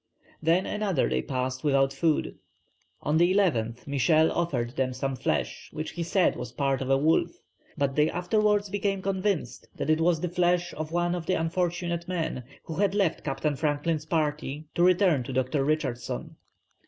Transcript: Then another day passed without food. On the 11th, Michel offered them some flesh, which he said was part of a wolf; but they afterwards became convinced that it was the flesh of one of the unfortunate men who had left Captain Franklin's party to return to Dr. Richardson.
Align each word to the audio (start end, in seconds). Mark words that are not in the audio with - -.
Then 0.41 0.65
another 0.65 1.07
day 1.07 1.21
passed 1.21 1.63
without 1.63 1.93
food. 1.93 2.39
On 3.03 3.17
the 3.19 3.31
11th, 3.35 3.85
Michel 3.85 4.31
offered 4.31 4.71
them 4.71 4.93
some 4.93 5.15
flesh, 5.15 5.69
which 5.71 5.91
he 5.91 6.01
said 6.01 6.35
was 6.35 6.51
part 6.51 6.81
of 6.81 6.89
a 6.89 6.97
wolf; 6.97 7.43
but 7.77 7.95
they 7.95 8.09
afterwards 8.09 8.67
became 8.67 9.03
convinced 9.03 9.67
that 9.75 9.91
it 9.91 10.01
was 10.01 10.19
the 10.19 10.27
flesh 10.29 10.73
of 10.73 10.91
one 10.91 11.13
of 11.13 11.27
the 11.27 11.35
unfortunate 11.35 12.07
men 12.07 12.41
who 12.63 12.73
had 12.77 12.95
left 12.95 13.23
Captain 13.23 13.55
Franklin's 13.55 14.07
party 14.07 14.65
to 14.73 14.81
return 14.81 15.21
to 15.21 15.33
Dr. 15.33 15.63
Richardson. 15.63 16.35